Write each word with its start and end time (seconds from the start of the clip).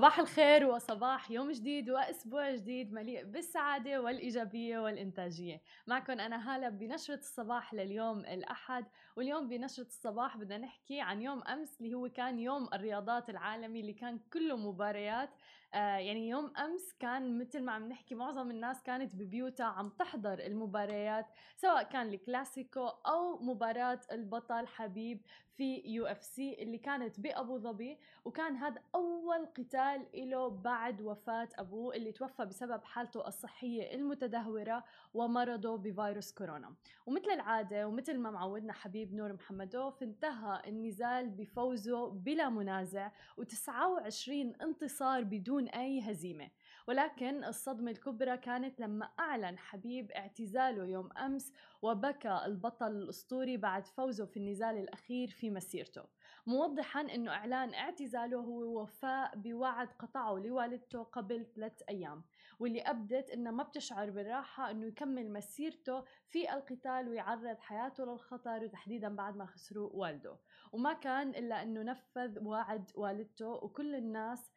صباح 0.00 0.18
الخير 0.18 0.66
وصباح 0.66 1.30
يوم 1.30 1.50
جديد 1.52 1.90
وأسبوع 1.90 2.54
جديد 2.54 2.92
مليء 2.92 3.24
بالسعادة 3.24 4.02
والإيجابية 4.02 4.78
والإنتاجية. 4.78 5.62
معكم 5.86 6.20
أنا 6.20 6.54
هالة 6.54 6.68
بنشرة 6.68 7.14
الصباح 7.14 7.74
لليوم 7.74 8.18
الأحد 8.18 8.86
واليوم 9.16 9.48
بنشرة 9.48 9.86
الصباح 9.86 10.36
بدنا 10.36 10.58
نحكي 10.58 11.00
عن 11.00 11.22
يوم 11.22 11.42
أمس 11.42 11.80
اللي 11.80 11.94
هو 11.94 12.08
كان 12.08 12.38
يوم 12.38 12.68
الرياضات 12.74 13.30
العالمي 13.30 13.80
اللي 13.80 13.92
كان 13.92 14.18
كله 14.32 14.56
مباريات. 14.56 15.30
آه 15.74 15.96
يعني 15.96 16.28
يوم 16.28 16.52
أمس 16.56 16.92
كان 17.00 17.38
مثل 17.38 17.62
ما 17.64 17.72
عم 17.72 17.88
نحكي 17.88 18.14
معظم 18.14 18.50
الناس 18.50 18.82
كانت 18.82 19.14
ببيوتها 19.16 19.66
عم 19.66 19.88
تحضر 19.88 20.38
المباريات 20.38 21.26
سواء 21.56 21.82
كان 21.82 22.08
الكلاسيكو 22.08 22.86
أو 22.86 23.42
مباراة 23.42 24.00
البطل 24.12 24.66
حبيب. 24.66 25.20
في 25.56 25.82
UFC 25.84 26.62
اللي 26.62 26.78
كانت 26.78 27.20
بأبو 27.20 27.58
ظبي 27.58 27.98
وكان 28.24 28.56
هذا 28.56 28.82
أول 28.94 29.46
قتال 29.46 30.06
له 30.14 30.48
بعد 30.48 31.02
وفاة 31.02 31.48
أبوه 31.54 31.96
اللي 31.96 32.12
توفى 32.12 32.44
بسبب 32.44 32.84
حالته 32.84 33.28
الصحية 33.28 33.94
المتدهورة 33.94 34.84
ومرضه 35.14 35.76
بفيروس 35.76 36.32
كورونا. 36.32 36.74
ومثل 37.06 37.30
العادة 37.30 37.88
ومثل 37.88 38.18
ما 38.18 38.30
معودنا 38.30 38.72
حبيب 38.72 39.14
نور 39.14 39.32
محمدوف 39.32 40.02
انتهى 40.02 40.62
النزال 40.66 41.30
بفوزه 41.30 42.10
بلا 42.10 42.48
منازع 42.48 43.10
و29 43.40 44.28
انتصار 44.62 45.24
بدون 45.24 45.68
أي 45.68 46.00
هزيمة. 46.00 46.50
ولكن 46.86 47.44
الصدمة 47.44 47.90
الكبرى 47.90 48.36
كانت 48.36 48.80
لما 48.80 49.10
أعلن 49.20 49.58
حبيب 49.58 50.10
اعتزاله 50.10 50.86
يوم 50.86 51.08
أمس 51.16 51.52
وبكى 51.82 52.40
البطل 52.46 52.86
الأسطوري 52.86 53.56
بعد 53.56 53.86
فوزه 53.86 54.24
في 54.24 54.36
النزال 54.36 54.78
الأخير 54.78 55.28
في 55.28 55.50
مسيرته. 55.50 56.04
موضحا 56.46 57.00
أنه 57.00 57.30
إعلان 57.30 57.74
اعتزاله 57.74 58.38
هو 58.38 58.82
وفاء 58.82 59.36
بوعد 59.36 59.88
قطعه 59.98 60.38
لوالدته 60.38 61.02
قبل 61.02 61.46
ثلاث 61.56 61.82
أيام 61.88 62.24
واللي 62.58 62.80
أبدت 62.80 63.30
أنها 63.30 63.52
ما 63.52 63.62
بتشعر 63.62 64.10
بالراحة 64.10 64.70
أنه 64.70 64.86
يكمل 64.86 65.32
مسيرته 65.32 66.04
في 66.28 66.52
القتال 66.52 67.08
ويعرض 67.08 67.58
حياته 67.58 68.04
للخطر 68.04 68.64
وتحديدا 68.64 69.08
بعد 69.16 69.36
ما 69.36 69.46
خسروا 69.46 69.90
والده. 69.92 70.36
وما 70.72 70.92
كان 70.92 71.28
إلا 71.30 71.62
أنه 71.62 71.82
نفذ 71.82 72.44
وعد 72.44 72.90
والدته 72.94 73.48
وكل 73.48 73.94
الناس 73.94 74.53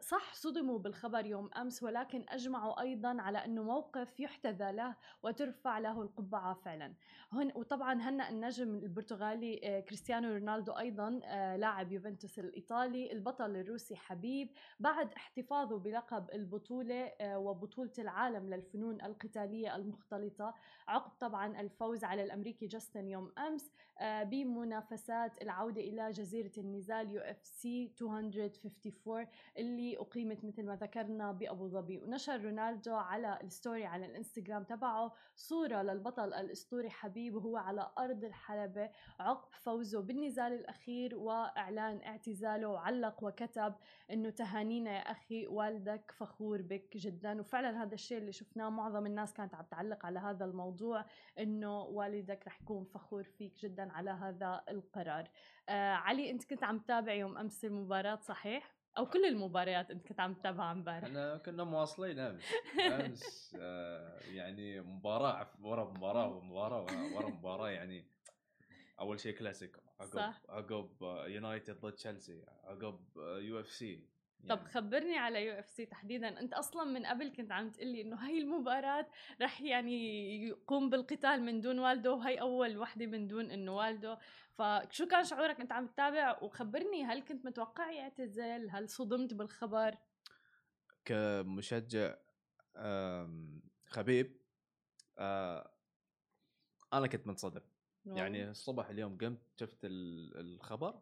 صح 0.00 0.34
صدموا 0.34 0.78
بالخبر 0.78 1.26
يوم 1.26 1.50
أمس 1.56 1.82
ولكن 1.82 2.24
أجمعوا 2.28 2.80
أيضا 2.80 3.16
على 3.20 3.44
إنه 3.44 3.62
موقف 3.62 4.20
يحتذى 4.20 4.72
له 4.72 4.96
وترفع 5.22 5.78
له 5.78 6.02
القبعة 6.02 6.54
فعلا. 6.54 6.94
هن 7.32 7.52
وطبعا 7.54 7.94
هنا 7.94 8.30
النجم 8.30 8.74
البرتغالي 8.74 9.60
آه، 9.64 9.80
كريستيانو 9.80 10.32
رونالدو 10.32 10.72
أيضا 10.72 11.20
آه، 11.24 11.56
لاعب 11.56 11.92
يوفنتوس 11.92 12.38
الإيطالي 12.38 13.12
البطل 13.12 13.56
الروسي 13.56 13.96
حبيب 13.96 14.48
بعد 14.80 15.12
احتفاظه 15.12 15.78
بلقب 15.78 16.30
البطولة 16.34 17.12
وبطولة 17.20 17.92
العالم 17.98 18.54
للفنون 18.54 19.02
القتالية 19.02 19.76
المختلطة 19.76 20.54
عقب 20.88 21.12
طبعا 21.20 21.60
الفوز 21.60 22.04
على 22.04 22.24
الأمريكي 22.24 22.66
جاستن 22.66 23.08
يوم 23.08 23.32
أمس 23.38 23.72
بمنافسات 24.02 25.42
العودة 25.42 25.80
إلى 25.80 26.10
جزيرة 26.10 26.52
النزال 26.58 27.10
UFC 27.10 27.92
254 28.00 29.26
اللي 29.70 29.98
أقيمت 29.98 30.44
مثل 30.44 30.66
ما 30.66 30.76
ذكرنا 30.76 31.32
بأبو 31.32 31.68
ظبي. 31.68 31.98
ونشر 31.98 32.44
رونالدو 32.44 32.94
على 32.94 33.38
ال 33.42 33.49
story 33.49 33.84
على 33.86 34.06
الإنستغرام 34.06 34.64
تبعه 34.64 35.12
صورة 35.36 35.82
للبطل 35.82 36.34
الأسطوري 36.34 36.90
حبيب 36.90 37.34
وهو 37.34 37.56
على 37.56 37.90
أرض 37.98 38.24
الحلبة 38.24 38.90
عقب 39.20 39.54
فوزه 39.54 40.00
بالنزال 40.00 40.52
الأخير 40.52 41.16
وإعلان 41.16 42.00
اعتزاله 42.02 42.68
وعلق 42.68 43.24
وكتب 43.24 43.74
إنه 44.10 44.30
تهانينا 44.30 44.90
يا 44.90 44.98
أخي 45.10 45.46
والدك 45.46 46.10
فخور 46.16 46.62
بك 46.62 46.96
جدا. 46.96 47.40
وفعلا 47.40 47.82
هذا 47.82 47.94
الشيء 47.94 48.18
اللي 48.18 48.32
شفناه 48.32 48.70
معظم 48.70 49.06
الناس 49.06 49.34
كانت 49.34 49.54
عم 49.54 49.64
تعلق 49.70 50.06
على 50.06 50.18
هذا 50.18 50.44
الموضوع 50.44 51.04
إنه 51.38 51.82
والدك 51.82 52.46
رح 52.46 52.62
يكون 52.62 52.84
فخور 52.84 53.22
فيك 53.24 53.54
جدا 53.62 53.92
على 53.92 54.10
هذا 54.10 54.62
القرار. 54.68 55.30
آه 55.68 55.92
علي 55.92 56.30
أنت 56.30 56.44
كنت 56.44 56.64
عم 56.64 56.78
تتابع 56.78 57.12
يوم 57.12 57.38
أمس 57.38 57.64
المباراة 57.64 58.16
صحيح؟ 58.16 58.79
أو 58.98 59.06
كل 59.06 59.24
المباريات 59.24 59.90
أنت 59.90 60.06
كنت 60.08 60.20
عم 60.20 60.34
تتابعها 60.34 60.72
امبارح. 60.72 61.04
إحنا 61.04 61.36
كنا 61.36 61.64
مواصلين 61.64 62.18
أمس. 62.18 62.44
أمس 62.80 63.56
آه 63.60 64.20
يعني 64.20 64.80
مباراة 64.80 65.50
ورا 65.62 65.84
مباراة 65.84 66.28
ومباراه 66.28 66.86
ورا 67.14 67.28
مباراة 67.28 67.68
يعني 67.68 68.04
أول 69.00 69.20
شيء 69.20 69.36
كلاسيكو. 69.38 69.80
عقب 70.00 70.34
عقب 70.48 70.90
يونايتد 71.26 71.80
ضد 71.80 71.92
تشيلسي. 71.92 72.44
عقب 72.64 73.00
UFC. 73.16 74.19
يعني. 74.44 74.60
طب 74.60 74.66
خبرني 74.66 75.18
على 75.18 75.46
UFC 75.46 75.86
تحديدا. 75.86 76.40
أنت 76.40 76.52
أصلا 76.52 76.84
من 76.84 77.06
قبل 77.06 77.28
كنت 77.28 77.52
عم 77.52 77.70
تقلي 77.70 78.00
إنه 78.00 78.16
هاي 78.16 78.38
المباراة 78.38 79.06
رح 79.42 79.60
يعني 79.60 80.48
يقوم 80.48 80.90
بالقتال 80.90 81.42
من 81.42 81.60
دون 81.60 81.78
والده 81.78 82.12
وهي 82.12 82.40
أول 82.40 82.78
وحدة 82.78 83.06
من 83.06 83.28
دون 83.28 83.50
إنه 83.50 83.76
والده 83.76 84.18
فشو 84.52 85.06
كان 85.06 85.24
شعورك 85.24 85.60
أنت 85.60 85.72
عم 85.72 85.86
تتابع؟ 85.86 86.42
وخبرني 86.42 87.04
هل 87.04 87.22
كنت 87.22 87.44
متوقع 87.44 87.90
يعتزل 87.90 88.70
هل 88.70 88.88
صدمت 88.88 89.34
بالخبر؟ 89.34 89.96
كمشجع 91.04 92.14
خبيب 93.86 94.40
آه، 95.18 95.70
أنا 96.92 97.06
كنت 97.06 97.26
منصدم. 97.26 97.60
يعني 98.06 98.50
الصبح 98.50 98.88
اليوم 98.88 99.18
قمت 99.18 99.40
شفت 99.56 99.78
الخبر. 99.84 101.00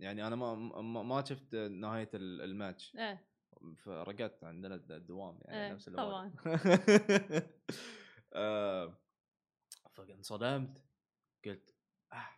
يعني 0.00 0.26
أنا 0.26 0.36
ما 0.36 0.54
ما 1.02 1.24
شفت 1.24 1.54
نهاية 1.54 2.10
الماتش. 2.14 2.96
إيه. 2.96 3.26
فرقدت 3.76 4.44
عندنا 4.44 4.74
الدوام 4.74 5.38
يعني 5.44 5.66
إيه 5.66 5.72
نفس 5.72 5.88
الوقت 5.88 6.06
طبعا. 6.06 6.32
آه 8.34 8.98
فانصدمت 9.92 10.84
قلت 11.44 11.74
آه 12.12 12.28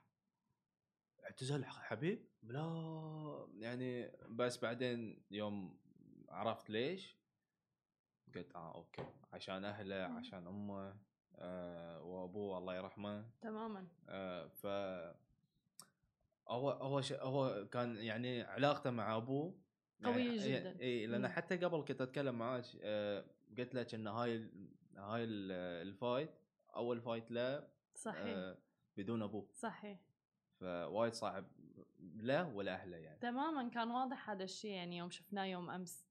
اعتزل 1.24 1.64
حبيب؟ 1.64 2.28
لا. 2.42 3.48
يعني 3.54 4.12
بس 4.28 4.58
بعدين 4.58 5.24
يوم 5.30 5.78
عرفت 6.28 6.70
ليش 6.70 7.16
قلت 8.34 8.54
آه 8.54 8.74
okay. 8.74 9.04
عشان 9.32 9.64
أهله 9.64 9.94
عشان 10.04 10.46
أمه 10.46 10.96
آه 11.36 12.02
وأبوه 12.02 12.58
الله 12.58 12.76
يرحمه. 12.76 13.30
تماما. 13.40 13.86
آه 14.08 14.46
ف 14.48 14.66
هو 16.48 16.70
هو 16.70 17.00
ش... 17.00 17.12
هو 17.12 17.68
كان 17.68 17.96
يعني 17.96 18.42
علاقته 18.42 18.90
مع 18.90 19.16
أبوه 19.16 19.54
يعني 20.00 20.14
قوية 20.14 20.58
جدا. 20.60 20.80
اي 20.80 21.06
لأن 21.06 21.28
حتى 21.28 21.56
قبل 21.56 21.84
كنت 21.88 22.00
أتكلم 22.00 22.38
معاك 22.38 22.64
آه 22.82 23.24
قلت 23.58 23.74
لك 23.74 23.94
ان 23.94 24.06
هاي 24.06 24.50
هاي 24.96 25.24
ال 25.24 25.42
fight 25.42 26.30
أول 26.76 27.00
فايت 27.00 27.30
له 27.30 27.68
صحيح. 27.94 28.36
آه 28.36 28.58
بدون 28.96 29.22
أبوه. 29.22 29.48
صحيح. 29.54 29.98
فوايد 30.60 31.12
صعب 31.12 31.44
له 32.00 32.48
ولأهله 32.48 32.96
يعني. 32.96 33.20
تماما 33.20 33.68
كان 33.68 33.90
واضح 33.90 34.30
هذا 34.30 34.44
الشيء 34.44 34.70
يعني 34.70 34.96
يوم 34.96 35.10
شفناه 35.10 35.44
يوم 35.44 35.70
أمس. 35.70 36.06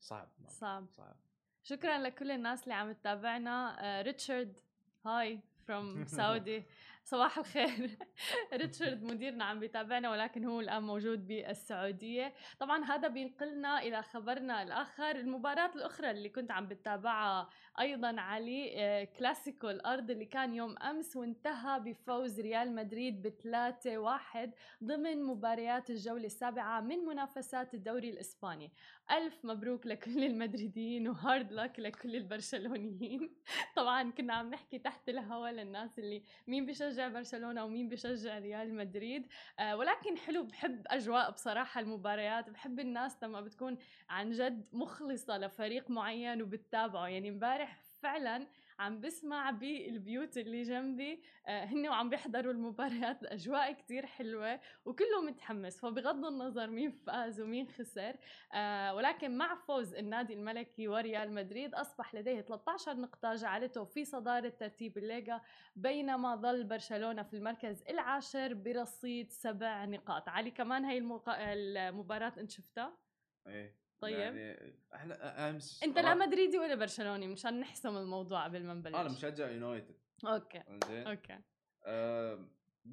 صعب 0.00 0.28
صعب. 0.48 0.86
صعب. 0.96 1.16
شكرا 1.62 1.98
لكل 1.98 2.30
الناس 2.30 2.62
اللي 2.62 2.74
عم 2.74 2.92
تتابعنا. 2.92 3.76
آه 3.80 4.02
ريتشارد 4.02 4.60
hi 5.04 5.40
from 5.66 6.04
Saudi 6.06 6.64
صباح 7.06 7.38
الخير. 7.38 7.98
ريتشارد 8.60 9.02
مديرنا 9.02 9.44
عم 9.44 9.60
بيتابعنا 9.60 10.10
ولكن 10.10 10.44
هو 10.44 10.60
الآن 10.60 10.82
موجود 10.82 11.26
بالسعودية. 11.26 12.34
طبعا 12.60 12.84
هذا 12.84 13.08
بينقلنا 13.08 13.82
إلى 13.82 14.02
خبرنا 14.02 14.62
الآخر. 14.62 15.10
المباراة 15.10 15.70
الأخرى 15.74 16.10
اللي 16.10 16.28
كنت 16.28 16.50
عم 16.50 16.66
بتابعها 16.68 17.48
أيضا 17.80 18.20
علي 18.20 18.72
آه، 18.76 19.04
كلاسيكو 19.04 19.70
الأرض 19.70 20.10
اللي 20.10 20.24
كان 20.24 20.54
يوم 20.54 20.78
أمس 20.78 21.16
وانتهى 21.16 21.80
بفوز 21.80 22.40
ريال 22.40 22.74
مدريد 22.74 23.22
بثلاثة 23.22 23.98
واحد 23.98 24.52
ضمن 24.84 25.22
مباريات 25.22 25.90
الجولة 25.90 26.26
السابعة 26.26 26.80
من 26.80 26.98
منافسات 26.98 27.74
الدوري 27.74 28.10
الإسباني. 28.10 28.72
ألف 29.10 29.44
مبروك 29.44 29.86
لكل 29.86 30.24
المدريديين 30.24 31.08
وهارد 31.08 31.52
لك 31.52 31.80
لكل 31.80 32.16
البرشلونيين. 32.16 33.30
طبعا 33.76 34.10
كنا 34.10 34.34
عم 34.34 34.50
نحكي 34.50 34.78
تحت 34.78 35.08
الهوا 35.08 35.48
للناس 35.48 35.98
اللي 35.98 36.22
مين 36.46 36.66
بشجع 36.96 37.08
برشلونة 37.08 37.64
ومين 37.64 37.88
بشجع 37.88 38.38
ريال 38.38 38.74
مدريد. 38.74 39.26
آه 39.58 39.76
ولكن 39.76 40.18
حلو 40.18 40.44
بحب 40.44 40.82
أجواء 40.86 41.30
بصراحة 41.30 41.80
المباريات. 41.80 42.50
بحب 42.50 42.80
الناس 42.80 43.22
لما 43.22 43.40
بتكون 43.40 43.76
عن 44.08 44.30
جد 44.30 44.68
مخلصة 44.72 45.38
لفريق 45.38 45.90
معين 45.90 46.42
وبتتابعه. 46.42 47.06
يعني 47.08 47.28
امبارح 47.28 47.82
فعلا 48.02 48.46
عم 48.78 49.00
بسمع 49.00 49.50
بالبيوت 49.50 50.38
اللي 50.38 50.62
جنبي. 50.62 51.22
آه، 51.46 51.64
هن 51.64 51.88
وعم 51.88 52.10
بيحضروا 52.10 52.52
المباريات. 52.52 53.22
الاجواء 53.22 53.72
كتير 53.72 54.06
حلوة 54.06 54.60
وكله 54.84 55.22
متحمس. 55.22 55.80
فبغض 55.80 56.24
النظر 56.24 56.70
مين 56.70 56.90
فاز 56.90 57.40
ومين 57.40 57.68
خسر 57.68 58.16
آه، 58.54 58.94
ولكن 58.94 59.38
مع 59.38 59.54
فوز 59.54 59.94
النادي 59.94 60.34
الملكي 60.34 60.88
وريال 60.88 61.32
مدريد 61.34 61.74
أصبح 61.74 62.14
لديه 62.14 62.40
13 62.40 62.96
نقطة 62.96 63.34
جعلته 63.34 63.84
في 63.84 64.04
صدارة 64.04 64.48
ترتيب 64.48 64.98
الليغا 64.98 65.40
بينما 65.76 66.36
ظل 66.36 66.64
برشلونة 66.64 67.22
في 67.22 67.36
المركز 67.36 67.82
العاشر 67.90 68.54
برصيد 68.54 69.30
سبع 69.32 69.84
نقاط. 69.84 70.28
علي 70.28 70.50
كمان 70.50 70.84
هي 70.84 70.98
المقا... 70.98 71.52
المباراة 71.52 72.32
أنت 72.38 72.50
شفتها؟ 72.50 72.98
إيه. 73.46 73.85
طيب. 74.00 74.18
يعني 74.18 74.74
إحنا 74.94 75.50
أمس 75.50 75.82
أنت 75.82 75.98
لا 75.98 76.14
مدريدي 76.14 76.58
ولا 76.58 76.74
برشلوني؟ 76.74 77.26
مشان 77.26 77.60
نحسم 77.60 77.96
الموضوع 77.96 78.44
قبل 78.44 78.64
ما 78.64 78.74
نبلش. 78.74 78.94
أنا 78.94 79.08
مشجع 79.08 79.50
يونايتد. 79.50 79.96
okay. 80.24 80.62
زين. 80.88 81.06
okay. 81.06 81.38
أه 81.84 82.48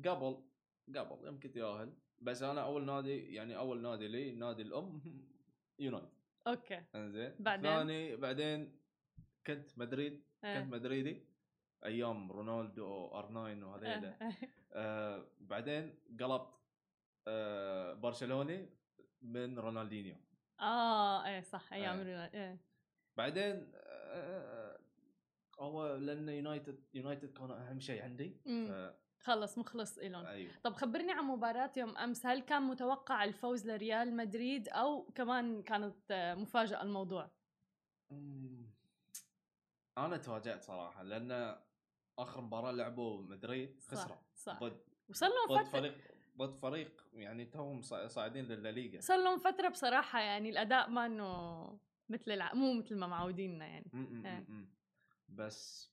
قبل 0.06 0.44
قبل 0.96 1.28
يمكن 1.28 1.60
ياهل 1.60 1.94
بس 2.20 2.44
أنا 2.44 2.62
أول 2.62 2.86
نادي 2.86 3.34
يعني 3.34 3.58
أول 3.58 3.82
نادي 3.82 4.08
لي 4.08 4.32
نادي 4.32 4.62
الأم 4.62 5.02
يونايتد. 5.80 6.10
okay. 6.48 6.84
انزين 6.96 7.36
بعدين؟ 7.40 7.72
ثاني 7.72 8.16
بعدين 8.16 8.80
كنت 9.48 9.78
مدريد 9.78 10.24
إيه. 10.44 10.60
كنت 10.60 10.74
مدريدي 10.74 11.26
أيام 11.86 12.32
رونالدو 12.32 13.08
R9 13.08 13.68
وهذيلا. 13.68 14.34
آه 14.74 15.28
بعدين 15.40 16.00
قلبت 16.20 16.50
آه 17.28 17.94
برشلوني 17.94 18.70
من 19.22 19.60
رونالدينيو. 19.60 20.16
آه 20.64 21.26
إيه 21.26 21.42
صح 21.42 21.74
أيام 21.74 22.00
إيه. 22.00 22.04
رونالدو 22.04 22.38
إيه 22.38 22.60
بعدين 23.18 23.72
آه 23.76 24.80
هو 25.60 25.96
لأن 25.96 26.30
يونايتد 26.30 26.84
يونايتد 26.94 27.34
كان 27.34 27.52
أهم 27.52 27.80
شيء 27.80 28.04
عندي 28.04 28.42
ف... 28.46 28.94
خلص 29.24 29.58
مخلص 29.58 29.98
إلهم 29.98 30.26
أيوه 30.26 30.52
طب 30.64 30.74
خبرني 30.74 31.12
عن 31.12 31.24
مباراة 31.24 31.72
يوم 31.78 31.98
أمس 31.98 32.26
هل 32.26 32.40
كان 32.40 32.64
متوقع 32.64 33.24
الفوز 33.24 33.68
لريال 33.68 34.16
مدريد 34.16 34.70
أو 34.70 35.12
كمان 35.16 35.64
كانت 35.64 36.12
آه، 36.12 36.36
مفاجأة 36.36 36.82
الموضوع؟ 36.82 37.32
أنا 39.98 40.18
تفاجأت 40.18 40.64
صراحة 40.64 41.04
لأن 41.04 41.58
آخر 42.20 42.42
مباراة 42.42 42.72
لعبوا 42.72 43.22
مدريد 43.22 43.80
خسروا 43.82 44.18
صح, 44.36 44.60
صح. 44.60 44.60
ضد 44.64 44.82
لهم 45.22 45.64
فترة 45.66 45.96
ضد 46.38 46.56
فريق 46.56 47.04
يعني 47.14 47.46
توهم 47.46 47.82
صاعدين 48.08 48.46
للليغا. 48.46 49.00
صار 49.02 49.24
لهم 49.24 49.40
فترة 49.40 49.70
بصراحة 49.70 50.20
يعني 50.20 50.50
الأداء 50.50 50.90
ما 50.90 51.06
إنه 51.06 51.80
مثل 52.10 52.32
الع... 52.32 52.54
مو 52.54 52.74
مثل 52.74 52.96
ما 52.96 53.08
معوديننا 53.08 53.66
يعني. 53.66 53.86
م 53.94 54.24
-م 54.24 54.46
-م. 54.50 54.66
بس 55.30 55.92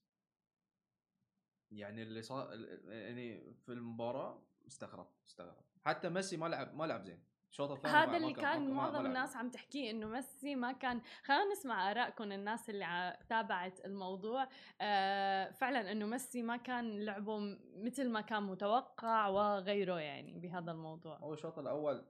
يعني 1.70 2.02
اللي 2.02 2.22
صار 2.22 2.54
يعني 2.88 3.54
في 3.54 3.72
المباراة 3.72 4.42
استغرب 4.66 5.08
استغرب. 5.26 5.64
حتى 5.84 6.08
ميسي 6.08 6.36
ما 6.36 6.46
لعب 6.46 6.74
ما 6.74 6.84
لعب 6.84 7.02
زين. 7.04 7.22
الشوط 7.50 7.70
الثاني 7.70 7.94
هذا 7.94 8.16
اللي 8.16 8.32
كان 8.32 8.70
معظم 8.70 9.06
الناس 9.06 9.36
عم 9.36 9.50
تحكيه 9.50 9.90
إنه 9.90 10.06
ميسي 10.06 10.54
ما 10.54 10.72
كان 10.72 11.00
خلينا 11.24 11.52
نسمع 11.52 11.90
آرائكم 11.90 12.32
الناس 12.32 12.70
اللي 12.70 13.16
تابعت 13.28 13.84
الموضوع. 13.84 14.48
آه 14.80 15.50
فعلا 15.50 15.92
إنه 15.92 16.06
ميسي 16.06 16.42
ما 16.42 16.56
كان 16.56 17.04
لعبه 17.04 17.38
مثل 17.76 18.10
ما 18.10 18.20
كان 18.20 18.42
متوقع 18.42 19.26
وغيره 19.28 20.00
يعني 20.00 20.38
بهذا 20.38 20.72
الموضوع. 20.72 21.18
هو 21.18 21.32
الشوط 21.32 21.58
الأول 21.58 22.06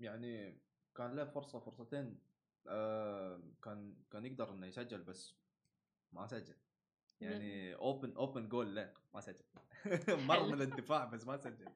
يعني 0.00 0.60
كان 0.96 1.16
له 1.16 1.24
فرصة 1.24 1.60
فرصتين 1.60 2.20
آه 2.68 3.42
كان 3.62 3.96
كان 4.10 4.26
يقدر 4.26 4.50
إنه 4.50 4.66
يسجل 4.66 5.02
بس 5.02 5.36
ما 6.12 6.26
سجل. 6.26 6.56
يعني 7.20 7.74
open 7.74 8.16
open 8.16 8.48
goal 8.48 8.74
لا 8.74 8.94
ما 9.16 9.20
سجل. 9.20 9.44
مر 10.28 10.46
من 10.46 10.62
الدفاع 10.62 11.04
بس 11.04 11.26
ما 11.26 11.36
سجل. 11.36 11.68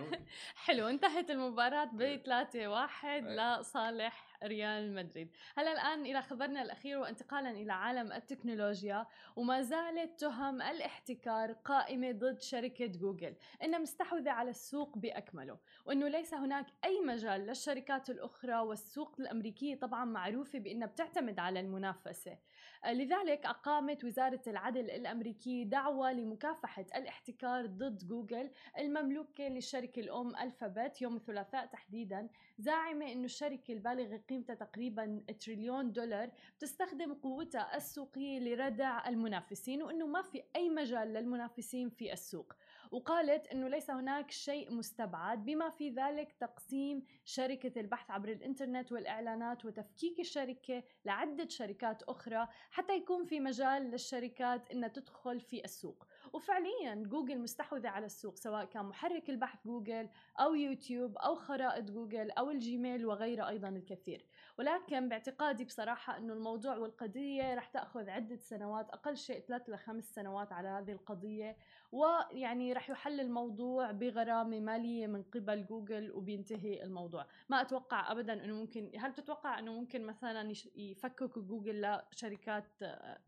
حلو 0.64 0.88
انتهت 0.88 1.30
المباراة 1.30 1.84
ب 1.84 2.16
3 2.16 2.68
1 2.68 3.24
لصالح 3.24 4.38
ريال 4.44 4.94
مدريد. 4.94 5.30
هلا 5.56 5.72
الآن 5.72 6.06
إلى 6.06 6.22
خبرنا 6.22 6.62
الأخير 6.62 6.98
وانتقالا 6.98 7.50
إلى 7.50 7.72
عالم 7.72 8.12
التكنولوجيا. 8.12 9.06
وما 9.36 9.62
زالت 9.62 10.20
تهم 10.20 10.62
الاحتكار 10.62 11.52
قائمة 11.52 12.12
ضد 12.12 12.40
شركة 12.40 12.86
جوجل. 12.86 13.34
إنها 13.62 13.78
مستحوذة 13.78 14.30
على 14.30 14.50
السوق 14.50 14.98
بأكمله. 14.98 15.58
وأنه 15.86 16.08
ليس 16.08 16.34
هناك 16.34 16.66
أي 16.84 17.00
مجال 17.00 17.40
للشركات 17.46 18.10
الأخرى 18.10 18.58
والسوق 18.58 19.16
الأمريكية 19.18 19.74
طبعا 19.74 20.04
معروفة 20.04 20.58
بأنها 20.58 20.86
بتعتمد 20.86 21.38
على 21.38 21.60
المنافسة. 21.60 22.38
لذلك 22.86 23.46
أقامت 23.46 24.04
وزارة 24.04 24.42
العدل 24.46 24.90
الأمريكية 24.90 25.64
دعوة 25.64 26.12
لمكافحة 26.12 26.81
الاحتكار 26.94 27.66
ضد 27.66 28.06
جوجل 28.06 28.50
المملوكة 28.78 29.48
للشركة 29.48 30.00
الأم 30.00 30.36
ألفابت 30.36 31.02
يوم 31.02 31.16
الثلاثاء 31.16 31.66
تحديدا 31.66 32.28
زاعمة 32.58 33.12
أن 33.12 33.24
الشركة 33.24 33.72
البالغة 33.72 34.16
قيمتها 34.28 34.54
تقريبا 34.54 35.22
تريليون 35.40 35.92
دولار 35.92 36.30
بتستخدم 36.58 37.14
قوتها 37.14 37.76
السوقية 37.76 38.38
لردع 38.38 39.08
المنافسين 39.08 39.82
وأنه 39.82 40.06
ما 40.06 40.22
في 40.22 40.42
أي 40.56 40.70
مجال 40.70 41.12
للمنافسين 41.12 41.90
في 41.90 42.12
السوق. 42.12 42.52
وقالت 42.90 43.46
أنه 43.46 43.68
ليس 43.68 43.90
هناك 43.90 44.30
شيء 44.30 44.74
مستبعد 44.74 45.44
بما 45.44 45.70
في 45.70 45.90
ذلك 45.90 46.32
تقسيم 46.32 47.02
شركة 47.24 47.80
البحث 47.80 48.10
عبر 48.10 48.28
الإنترنت 48.28 48.92
والإعلانات 48.92 49.64
وتفكيك 49.64 50.20
الشركة 50.20 50.82
لعدة 51.04 51.48
شركات 51.48 52.02
أخرى 52.02 52.48
حتى 52.70 52.96
يكون 52.96 53.24
في 53.24 53.40
مجال 53.40 53.82
للشركات 53.82 54.70
أنها 54.70 54.88
تدخل 54.88 55.40
في 55.40 55.64
السوق. 55.64 56.06
وفعليا 56.32 56.94
جوجل 56.94 57.38
مستحوذة 57.38 57.88
على 57.88 58.06
السوق 58.06 58.36
سواء 58.36 58.64
كان 58.64 58.84
محرك 58.84 59.30
البحث 59.30 59.66
جوجل 59.66 60.08
أو 60.40 60.54
يوتيوب 60.54 61.16
أو 61.16 61.34
خرائط 61.34 61.90
جوجل 61.90 62.30
أو 62.30 62.50
الجيميل 62.50 63.06
وغيرها 63.06 63.48
أيضا 63.48 63.68
الكثير 63.68 64.26
ولكن 64.58 65.08
باعتقادي 65.08 65.64
بصراحة 65.64 66.18
أنه 66.18 66.32
الموضوع 66.32 66.76
والقضية 66.76 67.54
رح 67.54 67.66
تأخذ 67.66 68.08
عدة 68.08 68.36
سنوات 68.36 68.90
أقل 68.90 69.16
شيء 69.16 69.40
ثلاث 69.40 69.68
لخمس 69.68 70.14
سنوات 70.14 70.52
على 70.52 70.68
هذه 70.68 70.92
القضية 70.92 71.56
ويعني 71.92 72.72
رح 72.72 72.90
يحل 72.90 73.20
الموضوع 73.20 73.90
بغرامة 73.90 74.60
مالية 74.60 75.06
من 75.06 75.22
قبل 75.22 75.66
جوجل 75.66 76.12
وبينتهي 76.12 76.82
الموضوع 76.82 77.26
ما 77.48 77.60
أتوقع 77.60 78.12
أبدا 78.12 78.44
أنه 78.44 78.54
ممكن 78.54 78.90
هل 78.98 79.14
تتوقع 79.14 79.58
أنه 79.58 79.72
ممكن 79.72 80.06
مثلا 80.06 80.52
يفككوا 80.76 81.42
جوجل 81.42 81.98
لشركات 82.12 82.64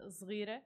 صغيرة؟ 0.08 0.62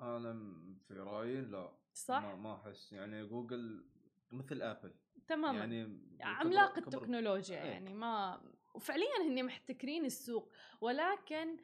أنا 0.00 0.54
في 0.88 0.94
رأيي 0.94 1.40
لا 1.40 1.72
صح؟ 1.92 2.22
ما 2.24 2.54
أحس 2.54 2.92
يعني 2.92 3.26
جوجل 3.26 3.84
مثل 4.32 4.62
آبل 4.62 4.94
تماما 5.26 5.58
يعني 5.58 6.00
عملاق 6.20 6.78
التكنولوجيا 6.78 7.62
إيه. 7.62 7.70
يعني 7.70 7.94
ما 7.94 8.40
وفعليا 8.74 9.22
هن 9.28 9.44
محتكرين 9.44 10.04
السوق. 10.04 10.52
ولكن 10.80 11.56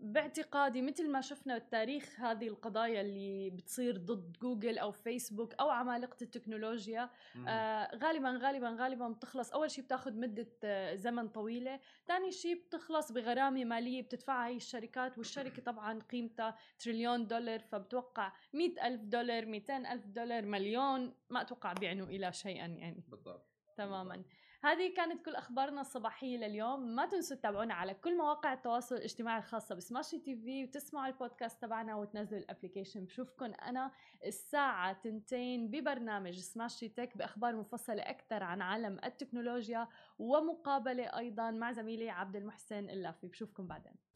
باعتقادي 0.00 0.82
مثل 0.82 1.10
ما 1.10 1.20
شفنا 1.20 1.56
التاريخ 1.56 2.20
هذه 2.20 2.48
القضايا 2.48 3.00
اللي 3.00 3.50
بتصير 3.50 3.96
ضد 3.96 4.36
جوجل 4.42 4.78
أو 4.78 4.92
فيسبوك 4.92 5.54
أو 5.54 5.70
عمالقة 5.70 6.16
التكنولوجيا 6.22 7.10
آه، 7.48 7.96
غالبا 7.96 8.38
غالبا 8.42 8.76
غالبا 8.78 9.08
بتخلص. 9.08 9.52
أول 9.52 9.70
شيء 9.70 9.84
بتاخذ 9.84 10.12
مدة 10.12 10.48
آه، 10.64 10.94
زمن 10.94 11.28
طويلة. 11.28 11.80
ثاني 12.06 12.32
شيء 12.32 12.54
بتخلص 12.54 13.12
بغرامة 13.12 13.64
مالية 13.64 14.02
بتدفعها 14.02 14.48
هي 14.48 14.56
الشركات 14.56 15.18
والشركة 15.18 15.62
طبعا 15.62 15.98
قيمتها 15.98 16.56
تريليون 16.78 17.26
دولار 17.26 17.58
فبتوقع 17.60 18.32
مئة 18.52 18.86
ألف 18.86 19.02
دولار 19.02 19.46
200 19.46 19.92
ألف 19.92 20.06
دولار 20.06 20.46
مليون 20.46 21.14
ما 21.30 21.40
أتوقع 21.40 21.72
بيعنوا 21.72 22.06
إلى 22.06 22.32
شيئا 22.32 22.66
يعني. 22.66 23.04
بالضبط. 23.08 23.46
تماما. 23.76 24.14
بالضبط. 24.14 24.47
هذه 24.64 24.94
كانت 24.94 25.24
كل 25.24 25.34
أخبارنا 25.34 25.80
الصباحية 25.80 26.36
لليوم. 26.36 26.80
ما 26.80 27.06
تنسوا 27.06 27.36
تتابعونا 27.36 27.74
على 27.74 27.94
كل 27.94 28.16
مواقع 28.16 28.52
التواصل 28.52 28.94
الاجتماعي 28.96 29.38
الخاصة 29.38 29.74
بسماشي 29.74 30.18
تي 30.18 30.36
في 30.36 30.64
وتسمعوا 30.64 31.06
البودكاست 31.06 31.62
تبعنا 31.62 31.94
وتنزلوا 31.94 32.40
ال 32.40 32.45
application 32.45 33.04
بشوفكم 33.04 33.44
أنا 33.44 33.92
الساعة 34.26 34.92
تنتين 34.92 35.70
ببرنامج 35.70 36.38
سماشي 36.38 36.88
تك 36.88 37.16
بأخبار 37.16 37.56
مفصلة 37.56 38.02
أكثر 38.02 38.42
عن 38.42 38.62
عالم 38.62 39.00
التكنولوجيا 39.04 39.88
ومقابلة 40.18 41.18
أيضا 41.18 41.50
مع 41.50 41.72
زميلي 41.72 42.10
عبد 42.10 42.36
المحسن 42.36 42.90
اللافي. 42.90 43.26
بشوفكم 43.26 43.66
بعدين. 43.66 44.07